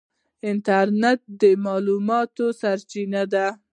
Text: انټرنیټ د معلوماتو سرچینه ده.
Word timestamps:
انټرنیټ 0.49 1.19
د 1.41 1.43
معلوماتو 1.65 2.45
سرچینه 2.59 3.21
ده. 3.33 3.45